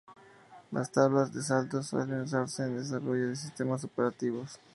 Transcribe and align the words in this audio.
Las 0.71 0.91
tablas 0.91 1.31
de 1.31 1.43
saltos 1.43 1.85
suelen 1.85 2.21
usarse 2.21 2.63
en 2.63 2.71
el 2.71 2.77
desarrollo 2.79 3.29
de 3.29 3.35
sistemas 3.35 3.83
operativos. 3.83 4.59